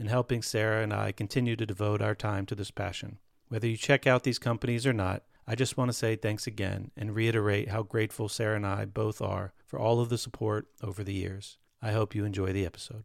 and 0.00 0.08
helping 0.08 0.40
Sara 0.40 0.82
and 0.82 0.94
I 0.94 1.12
continue 1.12 1.54
to 1.56 1.66
devote 1.66 2.00
our 2.00 2.14
time 2.14 2.46
to 2.46 2.54
this 2.54 2.70
passion. 2.70 3.18
Whether 3.48 3.68
you 3.68 3.76
check 3.76 4.06
out 4.06 4.22
these 4.22 4.38
companies 4.38 4.86
or 4.86 4.94
not, 4.94 5.24
I 5.46 5.54
just 5.54 5.76
want 5.76 5.90
to 5.90 5.92
say 5.92 6.16
thanks 6.16 6.46
again 6.46 6.90
and 6.96 7.14
reiterate 7.14 7.68
how 7.68 7.82
grateful 7.82 8.28
Sara 8.30 8.56
and 8.56 8.66
I 8.66 8.86
both 8.86 9.20
are 9.20 9.52
for 9.66 9.78
all 9.78 10.00
of 10.00 10.08
the 10.08 10.16
support 10.16 10.68
over 10.82 11.04
the 11.04 11.12
years. 11.12 11.58
I 11.82 11.92
hope 11.92 12.14
you 12.14 12.24
enjoy 12.24 12.52
the 12.52 12.64
episode. 12.64 13.04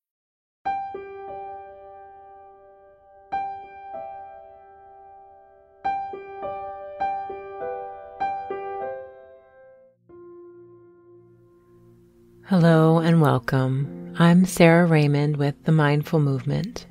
Hello 12.51 12.99
and 12.99 13.21
welcome. 13.21 14.13
I'm 14.19 14.43
Sara 14.43 14.85
Raymond 14.85 15.37
with 15.37 15.55
the 15.63 15.71
Mindful 15.71 16.19
Movement. 16.19 16.85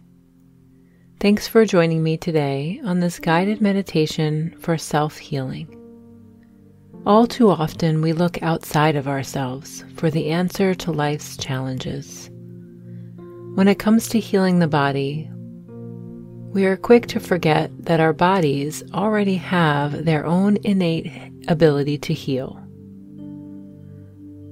Thanks 1.20 1.47
for 1.47 1.66
joining 1.66 2.03
me 2.03 2.16
today 2.16 2.80
on 2.83 3.00
this 3.00 3.19
guided 3.19 3.61
meditation 3.61 4.56
for 4.58 4.78
self 4.78 5.19
healing. 5.19 5.69
All 7.05 7.27
too 7.27 7.50
often, 7.50 8.00
we 8.00 8.14
look 8.14 8.42
outside 8.42 8.97
of 8.97 9.06
ourselves 9.06 9.84
for 9.97 10.10
the 10.10 10.31
answer 10.31 10.75
to 10.76 10.93
life's 10.93 11.37
challenges. 11.37 12.31
When 13.54 13.69
it 13.69 13.78
comes 13.78 14.09
to 14.09 14.19
healing 14.19 14.60
the 14.60 14.66
body, 14.66 15.31
we 16.54 16.65
are 16.65 16.78
quick 16.78 17.06
to 17.09 17.20
forget 17.20 17.70
that 17.84 18.00
our 18.00 18.15
bodies 18.15 18.82
already 18.94 19.34
have 19.34 20.06
their 20.06 20.25
own 20.25 20.56
innate 20.65 21.12
ability 21.49 21.99
to 21.99 22.15
heal. 22.15 22.59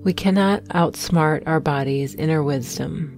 We 0.09 0.15
cannot 0.15 0.65
outsmart 0.69 1.43
our 1.45 1.61
body's 1.61 2.15
inner 2.15 2.43
wisdom. 2.43 3.15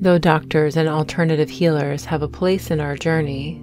Though 0.00 0.18
doctors 0.18 0.76
and 0.76 0.88
alternative 0.88 1.48
healers 1.48 2.04
have 2.06 2.20
a 2.20 2.26
place 2.26 2.68
in 2.68 2.80
our 2.80 2.96
journey, 2.96 3.62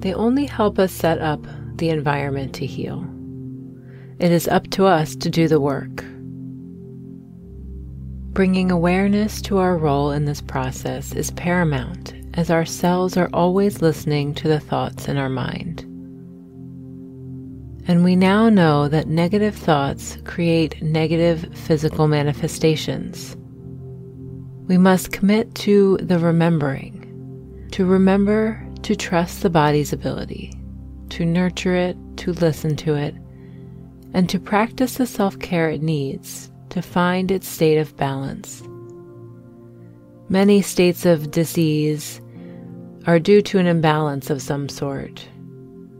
they 0.00 0.12
only 0.12 0.44
help 0.44 0.80
us 0.80 0.90
set 0.90 1.20
up 1.20 1.46
the 1.76 1.90
environment 1.90 2.52
to 2.56 2.66
heal. 2.66 3.06
It 4.18 4.32
is 4.32 4.48
up 4.48 4.68
to 4.70 4.86
us 4.86 5.14
to 5.14 5.30
do 5.30 5.46
the 5.46 5.60
work. 5.60 6.04
Bringing 8.32 8.72
awareness 8.72 9.40
to 9.42 9.58
our 9.58 9.78
role 9.78 10.10
in 10.10 10.24
this 10.24 10.40
process 10.40 11.12
is 11.12 11.30
paramount 11.30 12.12
as 12.34 12.50
our 12.50 12.64
cells 12.64 13.16
are 13.16 13.30
always 13.32 13.80
listening 13.80 14.34
to 14.34 14.48
the 14.48 14.58
thoughts 14.58 15.06
in 15.06 15.16
our 15.16 15.28
mind. 15.28 15.81
And 17.88 18.04
we 18.04 18.14
now 18.14 18.48
know 18.48 18.86
that 18.88 19.08
negative 19.08 19.56
thoughts 19.56 20.16
create 20.24 20.80
negative 20.82 21.48
physical 21.52 22.06
manifestations. 22.06 23.36
We 24.68 24.78
must 24.78 25.10
commit 25.10 25.54
to 25.56 25.96
the 25.96 26.20
remembering, 26.20 27.68
to 27.72 27.84
remember 27.84 28.64
to 28.82 28.94
trust 28.94 29.42
the 29.42 29.50
body's 29.50 29.92
ability, 29.92 30.52
to 31.10 31.24
nurture 31.24 31.74
it, 31.74 31.96
to 32.18 32.32
listen 32.32 32.76
to 32.76 32.94
it, 32.94 33.16
and 34.14 34.28
to 34.28 34.38
practice 34.38 34.94
the 34.94 35.06
self 35.06 35.38
care 35.40 35.68
it 35.68 35.82
needs 35.82 36.52
to 36.70 36.82
find 36.82 37.30
its 37.30 37.48
state 37.48 37.78
of 37.78 37.96
balance. 37.96 38.62
Many 40.28 40.62
states 40.62 41.04
of 41.04 41.32
disease 41.32 42.20
are 43.06 43.18
due 43.18 43.42
to 43.42 43.58
an 43.58 43.66
imbalance 43.66 44.30
of 44.30 44.40
some 44.40 44.68
sort 44.68 45.28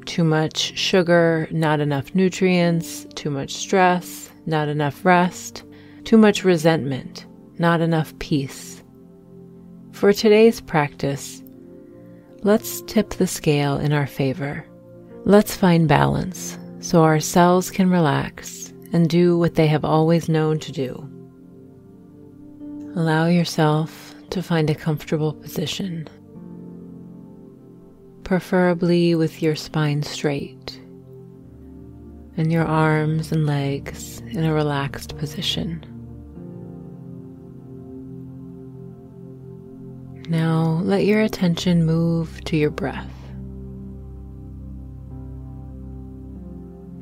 too 0.06 0.24
much 0.24 0.76
sugar, 0.78 1.48
not 1.50 1.80
enough 1.80 2.14
nutrients, 2.14 3.06
too 3.14 3.30
much 3.30 3.52
stress, 3.52 4.30
not 4.46 4.68
enough 4.68 5.04
rest, 5.04 5.64
too 6.04 6.16
much 6.16 6.44
resentment, 6.44 7.26
not 7.58 7.80
enough 7.80 8.16
peace. 8.18 8.82
For 9.92 10.12
today's 10.12 10.60
practice, 10.60 11.42
let's 12.42 12.82
tip 12.82 13.10
the 13.10 13.26
scale 13.26 13.78
in 13.78 13.92
our 13.92 14.06
favor. 14.06 14.66
Let's 15.24 15.56
find 15.56 15.86
balance 15.86 16.58
so 16.80 17.02
our 17.02 17.20
cells 17.20 17.70
can 17.70 17.88
relax 17.90 18.72
and 18.92 19.08
do 19.08 19.38
what 19.38 19.54
they 19.54 19.68
have 19.68 19.84
always 19.84 20.28
known 20.28 20.58
to 20.60 20.72
do. 20.72 21.08
Allow 22.96 23.26
yourself 23.26 24.14
to 24.30 24.42
find 24.42 24.68
a 24.68 24.74
comfortable 24.74 25.32
position 25.32 26.08
preferably 28.24 29.14
with 29.14 29.42
your 29.42 29.56
spine 29.56 30.02
straight 30.02 30.80
and 32.36 32.50
your 32.50 32.64
arms 32.64 33.32
and 33.32 33.46
legs 33.46 34.20
in 34.30 34.44
a 34.44 34.54
relaxed 34.54 35.16
position. 35.18 35.84
Now 40.28 40.80
let 40.82 41.04
your 41.04 41.20
attention 41.20 41.84
move 41.84 42.42
to 42.44 42.56
your 42.56 42.70
breath. 42.70 43.10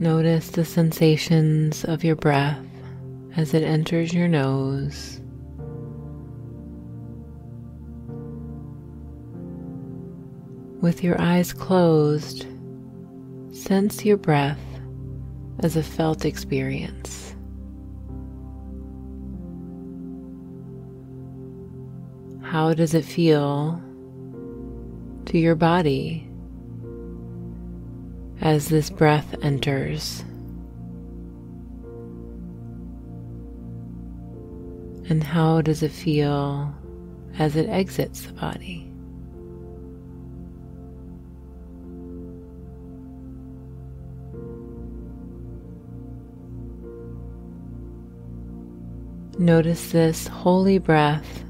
Notice 0.00 0.50
the 0.50 0.64
sensations 0.64 1.84
of 1.84 2.02
your 2.02 2.16
breath 2.16 2.64
as 3.36 3.54
it 3.54 3.62
enters 3.62 4.12
your 4.14 4.28
nose 4.28 5.19
With 10.80 11.04
your 11.04 11.20
eyes 11.20 11.52
closed, 11.52 12.46
sense 13.52 14.02
your 14.02 14.16
breath 14.16 14.58
as 15.58 15.76
a 15.76 15.82
felt 15.82 16.24
experience. 16.24 17.34
How 22.42 22.72
does 22.72 22.94
it 22.94 23.04
feel 23.04 23.78
to 25.26 25.38
your 25.38 25.54
body 25.54 26.26
as 28.40 28.68
this 28.68 28.88
breath 28.88 29.34
enters? 29.42 30.24
And 35.10 35.22
how 35.22 35.60
does 35.60 35.82
it 35.82 35.92
feel 35.92 36.74
as 37.38 37.54
it 37.54 37.68
exits 37.68 38.22
the 38.22 38.32
body? 38.32 38.89
Notice 49.40 49.92
this 49.92 50.26
holy 50.26 50.76
breath 50.76 51.44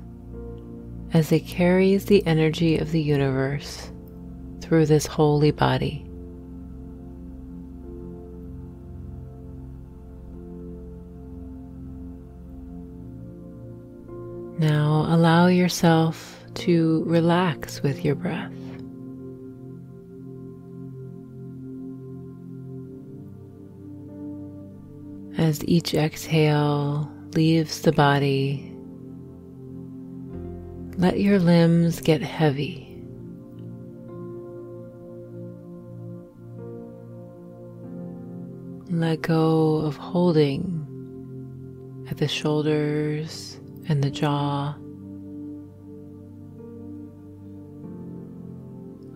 as 1.12 1.32
it 1.32 1.40
carries 1.40 2.04
the 2.04 2.24
energy 2.24 2.78
of 2.78 2.92
the 2.92 3.02
universe 3.02 3.90
through 4.60 4.86
this 4.86 5.06
holy 5.06 5.50
body. 5.50 6.06
Now 14.60 15.06
allow 15.08 15.48
yourself 15.48 16.44
to 16.54 17.02
relax 17.08 17.82
with 17.82 18.04
your 18.04 18.14
breath. 18.14 18.52
As 25.36 25.64
each 25.64 25.92
exhale 25.92 27.10
leaves 27.34 27.82
the 27.82 27.92
body, 27.92 28.74
let 30.96 31.20
your 31.20 31.38
limbs 31.38 32.00
get 32.00 32.20
heavy. 32.20 32.86
Let 38.90 39.22
go 39.22 39.76
of 39.76 39.96
holding 39.96 40.86
at 42.10 42.18
the 42.18 42.26
shoulders 42.26 43.60
and 43.88 44.02
the 44.02 44.10
jaw. 44.10 44.74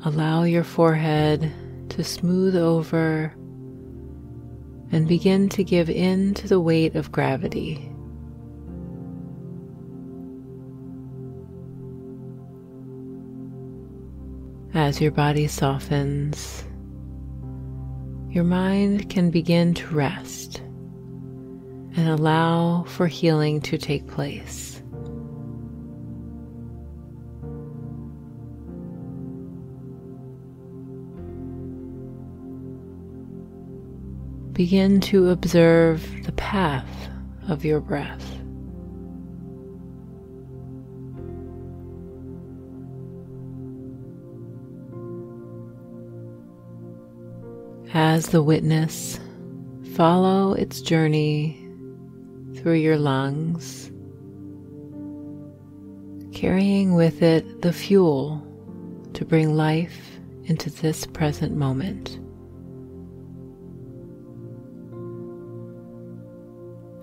Allow 0.04 0.44
your 0.44 0.64
forehead 0.64 1.52
to 1.90 2.04
smooth 2.04 2.56
over 2.56 3.34
and 4.92 5.08
begin 5.08 5.48
to 5.48 5.64
give 5.64 5.90
in 5.90 6.34
to 6.34 6.46
the 6.46 6.60
weight 6.60 6.94
of 6.94 7.10
gravity. 7.10 7.90
As 14.74 15.00
your 15.00 15.12
body 15.12 15.46
softens, 15.46 16.64
your 18.28 18.42
mind 18.42 19.08
can 19.08 19.30
begin 19.30 19.72
to 19.74 19.86
rest 19.94 20.58
and 21.96 22.08
allow 22.08 22.82
for 22.82 23.06
healing 23.06 23.60
to 23.60 23.78
take 23.78 24.04
place. 24.08 24.82
Begin 34.54 35.00
to 35.02 35.30
observe 35.30 36.24
the 36.24 36.32
path 36.32 37.08
of 37.46 37.64
your 37.64 37.78
breath. 37.78 38.33
As 47.96 48.26
the 48.26 48.42
witness, 48.42 49.20
follow 49.94 50.52
its 50.52 50.80
journey 50.80 51.64
through 52.56 52.74
your 52.74 52.98
lungs, 52.98 53.92
carrying 56.36 56.96
with 56.96 57.22
it 57.22 57.62
the 57.62 57.72
fuel 57.72 58.44
to 59.12 59.24
bring 59.24 59.54
life 59.54 60.18
into 60.46 60.70
this 60.70 61.06
present 61.06 61.56
moment. 61.56 62.18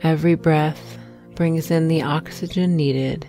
Every 0.03 0.35
breath 0.35 0.97
brings 1.35 1.71
in 1.71 1.87
the 1.87 2.01
oxygen 2.01 2.75
needed 2.75 3.25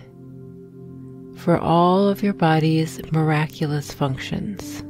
for 1.37 1.57
all 1.57 2.09
of 2.09 2.23
your 2.23 2.33
body's 2.33 2.99
miraculous 3.13 3.93
functions. 3.93 4.83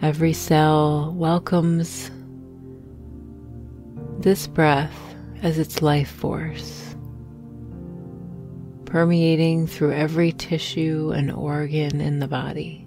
Every 0.00 0.32
cell 0.32 1.12
welcomes 1.12 2.12
this 4.20 4.46
breath 4.46 4.96
as 5.42 5.58
its 5.58 5.82
life 5.82 6.08
force, 6.08 6.94
permeating 8.84 9.66
through 9.66 9.94
every 9.94 10.30
tissue 10.30 11.12
and 11.16 11.32
organ 11.32 12.00
in 12.00 12.20
the 12.20 12.28
body. 12.28 12.86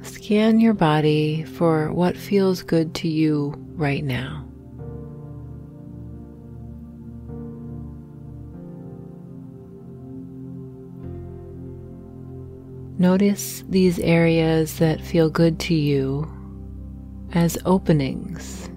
Scan 0.00 0.60
your 0.60 0.74
body 0.74 1.44
for 1.44 1.92
what 1.92 2.16
feels 2.16 2.62
good 2.62 2.94
to 2.94 3.08
you 3.08 3.52
right 3.74 4.02
now. 4.02 4.49
Notice 13.00 13.64
these 13.66 13.98
areas 13.98 14.78
that 14.78 15.00
feel 15.00 15.30
good 15.30 15.58
to 15.60 15.74
you 15.74 16.30
as 17.32 17.56
openings 17.64 18.68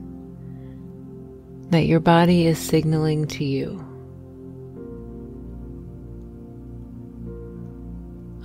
that 1.71 1.87
your 1.87 1.99
body 1.99 2.47
is 2.47 2.57
signaling 2.57 3.27
to 3.27 3.43
you. 3.43 3.85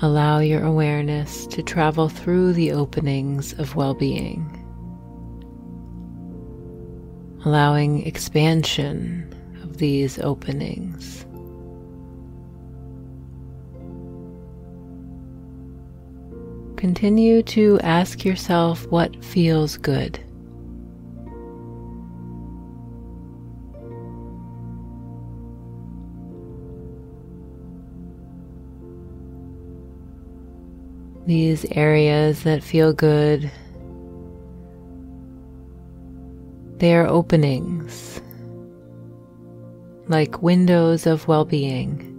Allow 0.02 0.40
your 0.40 0.64
awareness 0.64 1.46
to 1.46 1.62
travel 1.62 2.08
through 2.08 2.54
the 2.54 2.72
openings 2.72 3.52
of 3.52 3.76
well 3.76 3.94
being, 3.94 4.42
allowing 7.44 8.04
expansion 8.04 9.32
of 9.62 9.76
these 9.78 10.18
openings. 10.18 11.24
Continue 16.78 17.42
to 17.42 17.80
ask 17.80 18.24
yourself 18.24 18.86
what 18.86 19.24
feels 19.24 19.76
good. 19.76 20.20
These 31.26 31.66
areas 31.72 32.44
that 32.44 32.62
feel 32.62 32.92
good, 32.92 33.50
they 36.76 36.94
are 36.94 37.08
openings, 37.08 38.20
like 40.06 40.40
windows 40.42 41.08
of 41.08 41.26
well 41.26 41.44
being. 41.44 42.17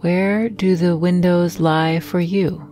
Where 0.00 0.48
do 0.48 0.76
the 0.76 0.96
windows 0.96 1.58
lie 1.58 1.98
for 1.98 2.20
you? 2.20 2.62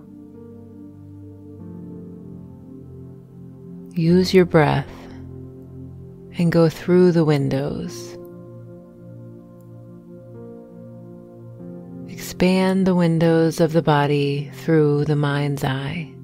Use 3.95 4.33
your 4.33 4.45
breath 4.45 4.89
and 6.39 6.53
go 6.53 6.69
through 6.69 7.11
the 7.11 7.25
windows. 7.25 8.17
Expand 12.09 12.87
the 12.87 12.95
windows 12.95 13.61
of 13.61 13.73
the 13.73 13.83
body 13.83 14.49
through 14.63 15.07
the 15.07 15.17
mind's 15.17 15.65
eye. 15.65 16.16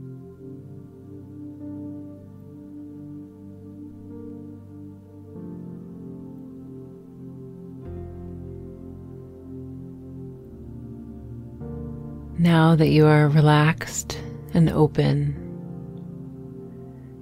Now 12.43 12.75
that 12.75 12.89
you 12.89 13.07
are 13.07 13.29
relaxed 13.29 14.19
and 14.53 14.69
open, 14.69 15.33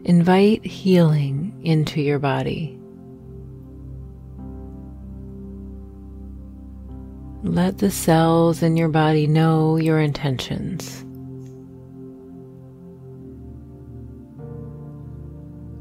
invite 0.03 0.65
healing 0.65 1.61
into 1.62 2.00
your 2.00 2.19
body. 2.19 2.81
Let 7.43 7.77
the 7.77 7.91
cells 7.91 8.62
in 8.62 8.79
your 8.79 8.89
body 8.89 9.27
know 9.27 9.77
your 9.77 10.00
intentions. 10.00 11.05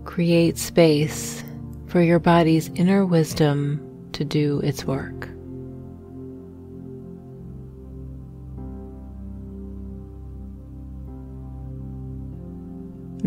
Create 0.03 0.57
space 0.57 1.45
for 1.87 2.01
your 2.01 2.19
body's 2.19 2.69
inner 2.75 3.05
wisdom 3.05 4.09
to 4.11 4.25
do 4.25 4.59
its 4.59 4.83
work. 4.83 5.29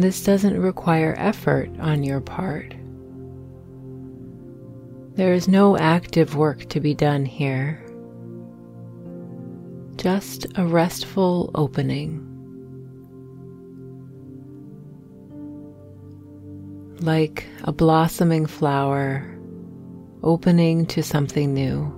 This 0.03 0.25
doesn't 0.25 0.61
require 0.61 1.15
effort 1.17 1.71
on 1.79 2.03
your 2.03 2.21
part. 2.21 2.75
There 5.15 5.33
is 5.33 5.47
no 5.47 5.79
active 5.79 6.35
work 6.35 6.69
to 6.71 6.81
be 6.81 6.93
done 6.93 7.25
here. 7.25 7.81
just 9.97 10.45
a 10.57 10.67
restful 10.67 11.53
opening. 11.55 12.19
Like 17.01 17.47
a 17.63 17.71
blossoming 17.71 18.47
flower 18.47 19.39
opening 20.25 20.85
to 20.87 21.05
something 21.05 21.55
new. 21.55 21.93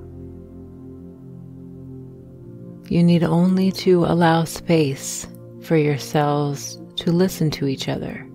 You 2.91 3.03
need 3.03 3.25
only 3.25 3.73
to 3.73 4.05
allow 4.05 4.45
space 4.45 5.27
for 5.63 5.79
yourselves 5.79 6.79
to 6.97 7.13
listen 7.13 7.51
to 7.51 7.67
each 7.67 7.89
other, 7.89 8.27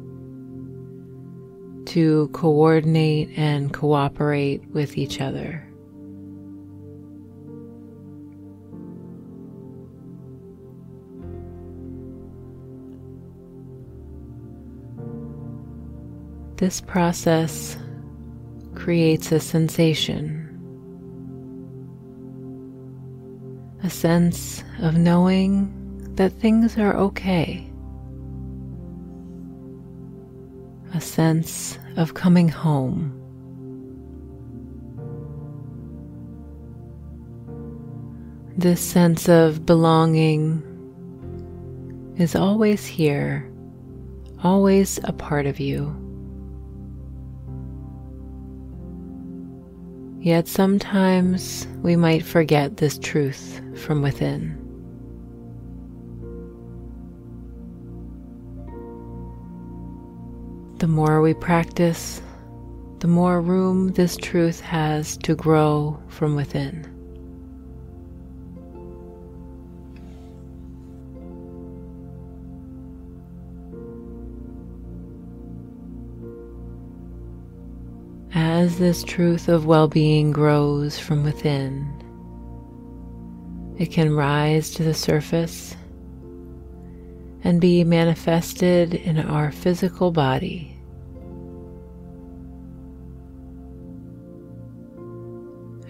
to 1.85 2.27
coordinate 2.33 3.29
and 3.37 3.73
cooperate 3.73 4.65
with 4.71 4.97
each 4.97 5.21
other. 5.21 5.65
This 16.57 16.81
process 16.81 17.77
creates 18.75 19.31
a 19.31 19.39
sensation, 19.39 20.45
a 23.81 23.89
sense 23.89 24.61
of 24.79 24.97
knowing 24.97 25.73
that 26.15 26.33
things 26.33 26.77
are 26.77 26.97
okay, 26.97 27.68
a 31.00 31.01
sense 31.01 31.79
of 31.96 32.13
coming 32.13 32.50
home. 32.50 33.15
This 38.58 38.82
sense 38.82 39.29
of 39.29 39.65
belonging 39.65 40.62
is 42.18 42.36
always 42.36 42.86
here, 42.86 43.50
always 44.44 45.00
a 45.06 45.13
part 45.13 45.46
of 45.46 45.58
you. 45.62 45.96
Yet 50.20 50.50
sometimes 50.50 51.65
we 51.82 51.96
might 51.96 52.25
forget 52.25 52.75
this 52.75 53.00
truth 53.00 53.62
from 53.77 54.01
within. 54.01 54.58
The 60.79 60.88
more 60.88 61.21
we 61.21 61.33
practice, 61.33 62.21
the 63.00 63.07
more 63.09 63.41
room 63.41 63.89
this 63.89 64.15
truth 64.15 64.62
has 64.62 65.17
to 65.17 65.36
grow 65.36 66.01
from 66.07 66.38
within. 66.38 66.86
As 78.33 78.77
this 78.79 79.03
truth 79.03 79.50
of 79.50 79.65
well 79.65 79.89
being 79.89 80.31
grows 80.31 80.98
from 80.98 81.25
within, 81.25 81.91
it 83.77 83.88
can 83.88 84.15
rise 84.15 84.71
to 84.75 84.83
the 84.83 84.93
surface 84.93 85.75
and 87.43 87.60
be 87.60 87.84
manifested 87.84 88.93
in 88.93 89.19
our 89.19 89.51
physical 89.51 90.12
body. 90.12 90.75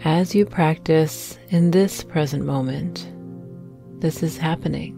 As 0.05 0.33
you 0.33 0.45
practice 0.45 1.37
in 1.49 1.71
this 1.71 2.03
present 2.03 2.45
moment, 2.45 3.11
this 3.99 4.23
is 4.23 4.37
happening. 4.37 4.95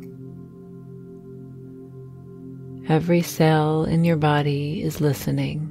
Every 2.87 3.23
cell 3.23 3.83
in 3.83 4.03
your 4.03 4.17
body 4.17 4.83
is 4.83 5.01
listening. 5.01 5.67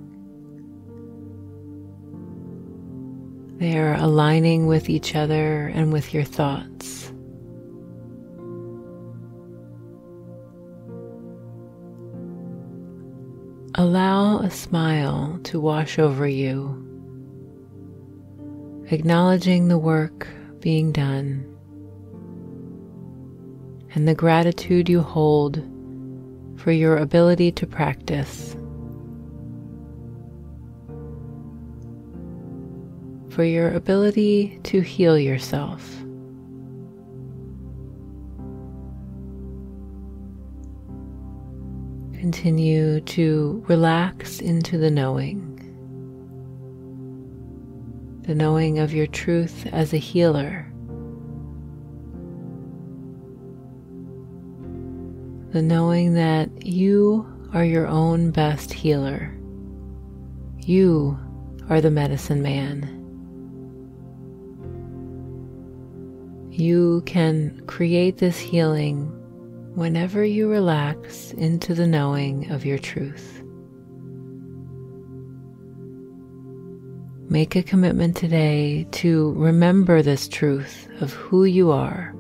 They 3.59 3.79
are 3.79 3.95
aligning 3.95 4.67
with 4.67 4.89
each 4.89 5.15
other 5.15 5.67
and 5.69 5.93
with 5.93 6.13
your 6.13 6.25
thoughts. 6.25 7.00
Allow 13.81 14.41
a 14.41 14.51
smile 14.51 15.41
to 15.45 15.59
wash 15.59 15.99
over 15.99 16.29
you, 16.29 16.87
acknowledging 18.91 19.69
the 19.69 19.79
work 19.79 20.29
being 20.59 20.93
done 20.93 21.47
and 23.95 24.07
the 24.07 24.15
gratitude 24.15 24.91
you 24.91 25.01
hold 25.01 25.67
for 26.59 26.73
your 26.73 26.99
ability 26.99 27.53
to 27.53 27.67
practice. 27.67 28.55
for 33.31 33.45
your 33.45 33.73
ability 33.73 34.61
to 34.65 34.81
heal 34.81 35.17
yourself. 35.17 36.05
Continue 42.33 43.01
to 43.01 43.65
relax 43.67 44.39
into 44.39 44.79
the 44.79 44.89
knowing, 44.89 45.57
the 48.23 48.37
knowing 48.37 48.79
of 48.79 48.95
your 48.95 49.09
truth 49.09 49.67
as 49.73 49.93
a 49.93 49.97
healer. 49.97 50.73
The 55.51 55.61
knowing 55.61 56.15
that 56.15 56.65
you 56.65 57.27
are 57.53 57.65
your 57.65 57.89
own 57.89 58.31
best 58.31 58.73
healer. 58.73 59.37
You 60.59 61.19
are 61.69 61.81
the 61.81 61.91
medicine 61.91 62.43
man. 62.43 62.85
You 66.53 67.03
can 67.07 67.61
create 67.67 68.19
this 68.19 68.39
healing 68.39 69.20
whenever 69.75 70.25
you 70.25 70.49
relax 70.49 71.33
into 71.33 71.75
the 71.75 71.87
knowing 71.87 72.51
of 72.51 72.65
your 72.65 72.79
truth. 72.79 73.43
Make 77.29 77.55
a 77.55 77.63
commitment 77.63 78.17
today 78.17 78.89
to 78.91 79.33
remember 79.35 80.03
this 80.03 80.27
truth 80.27 80.89
of 81.01 81.13
who 81.13 81.45
you 81.45 81.71
are 81.71 82.15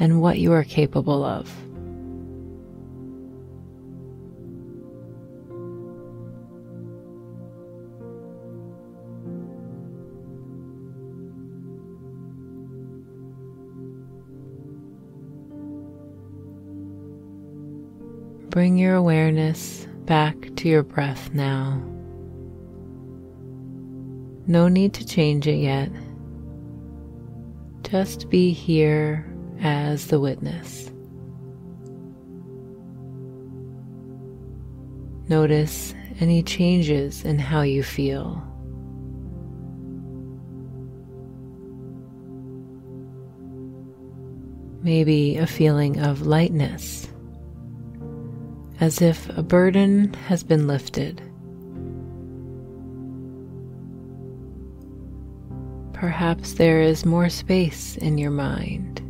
and 0.00 0.20
what 0.20 0.38
you 0.40 0.52
are 0.52 0.64
capable 0.64 1.24
of. 1.24 1.48
Bring 18.52 18.76
your 18.76 18.96
awareness 18.96 19.88
back 20.04 20.54
to 20.56 20.68
your 20.68 20.82
breath 20.82 21.32
now. 21.32 21.82
No 24.46 24.68
need 24.68 24.92
to 24.92 25.06
change 25.06 25.46
it 25.46 25.56
yet. 25.56 25.90
Just 27.80 28.28
be 28.28 28.52
here 28.52 29.26
as 29.62 30.08
the 30.08 30.20
witness. 30.20 30.92
Notice 35.30 35.94
any 36.20 36.42
changes 36.42 37.24
in 37.24 37.38
how 37.38 37.62
you 37.62 37.82
feel. 37.82 38.46
Maybe 44.82 45.38
a 45.38 45.46
feeling 45.46 46.00
of 46.00 46.26
lightness 46.26 47.08
as 48.82 49.00
if 49.00 49.28
a 49.38 49.42
burden 49.44 50.12
has 50.26 50.42
been 50.42 50.66
lifted. 50.66 51.22
Perhaps 55.92 56.54
there 56.54 56.80
is 56.80 57.06
more 57.06 57.28
space 57.28 57.96
in 57.98 58.18
your 58.18 58.32
mind, 58.32 59.00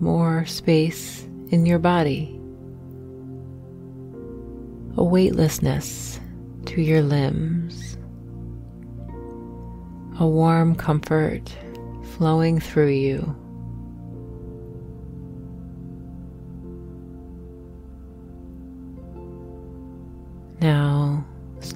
more 0.00 0.46
space 0.46 1.26
in 1.48 1.66
your 1.66 1.80
body, 1.80 2.40
a 4.96 5.02
weightlessness 5.02 6.20
to 6.66 6.80
your 6.80 7.02
limbs, 7.02 7.98
a 10.20 10.26
warm 10.28 10.76
comfort 10.76 11.52
flowing 12.12 12.60
through 12.60 12.90
you. 12.90 13.36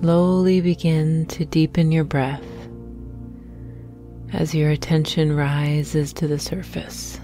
Slowly 0.05 0.61
begin 0.61 1.25
to 1.25 1.47
deepen 1.47 1.91
your 1.91 2.05
breath 2.05 2.45
as 4.35 4.55
your 4.55 4.69
attention 4.69 5.35
rises 5.35 6.13
to 6.13 6.29
the 6.29 6.39
surface. 6.39 7.19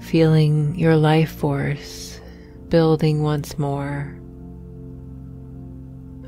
feeling 0.00 0.76
your 0.76 0.96
life 0.96 1.30
force 1.30 2.20
building 2.68 3.22
once 3.22 3.56
more, 3.60 4.18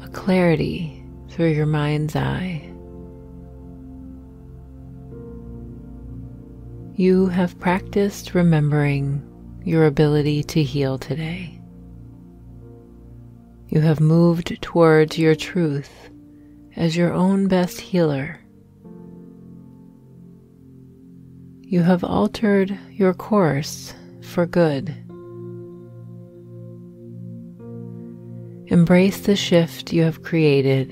a 0.00 0.08
clarity 0.11 1.04
through 1.30 1.49
your 1.49 1.66
mind's 1.66 2.14
eye. 2.14 2.62
You 6.94 7.26
have 7.26 7.58
practiced 7.58 8.35
remembering 8.35 9.20
your 9.64 9.87
ability 9.87 10.44
to 10.44 10.62
heal 10.62 10.97
today. 10.97 11.57
You 13.70 13.80
have 13.82 14.00
moved 14.00 14.62
towards 14.62 15.18
your 15.18 15.34
truth 15.34 16.08
as 16.75 16.96
your 16.96 17.12
own 17.12 17.48
best 17.48 17.78
healer. 17.78 18.40
You 21.60 21.82
have 21.82 22.02
altered 22.02 22.78
your 22.90 23.12
course 23.12 23.92
for 24.22 24.46
good. 24.46 24.88
Embrace 28.68 29.20
the 29.20 29.37
shift 29.37 29.92
you 29.92 30.02
have 30.02 30.22
created 30.22 30.90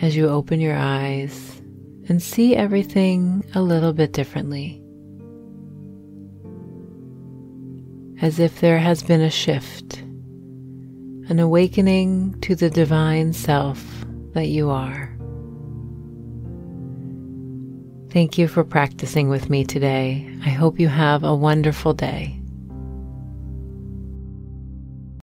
as 0.00 0.16
you 0.16 0.30
open 0.30 0.60
your 0.62 0.76
eyes 0.76 1.60
and 2.08 2.22
see 2.22 2.56
everything 2.56 3.44
a 3.54 3.60
little 3.60 3.92
bit 3.92 4.14
differently. 4.14 4.82
As 8.22 8.38
if 8.38 8.60
there 8.60 8.78
has 8.78 9.02
been 9.02 9.20
a 9.20 9.30
shift, 9.30 10.04
an 11.28 11.38
awakening 11.38 12.38
to 12.40 12.54
the 12.54 12.70
divine 12.70 13.32
self 13.32 13.84
that 14.32 14.46
you 14.46 14.70
are. 14.70 15.14
Thank 18.10 18.38
you 18.38 18.48
for 18.48 18.64
practicing 18.64 19.28
with 19.28 19.50
me 19.50 19.64
today. 19.64 20.34
I 20.44 20.48
hope 20.48 20.80
you 20.80 20.88
have 20.88 21.24
a 21.24 21.34
wonderful 21.34 21.92
day. 21.92 22.37